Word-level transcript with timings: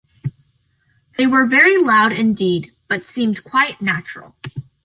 They 1.15 1.27
were 1.27 1.45
very 1.45 1.77
loud 1.79 2.11
indeed, 2.11 2.71
but 2.87 3.05
seemed 3.05 3.43
quite 3.43 3.83
natural. 3.83 4.35